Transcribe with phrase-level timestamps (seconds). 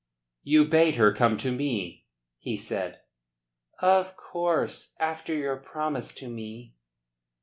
[0.41, 2.07] "You bade her come to me?"
[2.39, 3.01] he said.
[3.81, 4.95] "Of course.
[4.99, 6.73] After your promise to me."